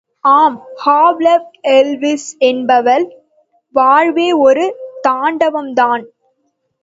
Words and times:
ஆம், 0.29 0.55
Havelock 0.85 1.51
Ellis 1.71 2.29
என்பவன், 2.39 3.05
வாழ்வே 3.75 4.31
ஒரு 4.39 4.65
தாண்டவம்தான்! 5.07 6.05